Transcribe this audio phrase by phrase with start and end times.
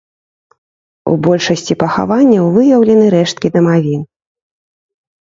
[1.11, 4.01] У большасці пахаванняў выяўлены рэшткі дамавін.